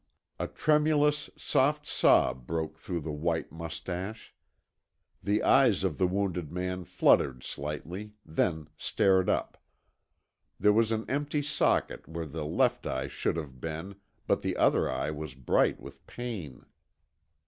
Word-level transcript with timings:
A 0.39 0.47
tremulous 0.47 1.29
soft 1.37 1.85
sob 1.85 2.47
broke 2.47 2.75
through 2.75 3.01
the 3.01 3.11
white 3.11 3.51
mustache. 3.51 4.33
The 5.21 5.43
eyes 5.43 5.83
of 5.83 5.99
the 5.99 6.07
wounded 6.07 6.51
man 6.51 6.85
fluttered 6.85 7.43
slightly, 7.43 8.13
then 8.25 8.67
stared 8.77 9.29
up. 9.29 9.61
There 10.59 10.73
was 10.73 10.91
an 10.91 11.05
empty 11.07 11.43
socket 11.43 12.07
where 12.09 12.25
the 12.25 12.45
left 12.45 12.87
eye 12.87 13.09
should 13.09 13.35
have 13.35 13.61
been, 13.61 13.93
but 14.25 14.41
the 14.41 14.57
other 14.57 14.89
eye 14.89 15.11
was 15.11 15.35
bright 15.35 15.79
with 15.79 16.07
pain. 16.07 16.65